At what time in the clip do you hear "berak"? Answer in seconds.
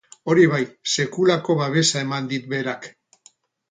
2.57-2.95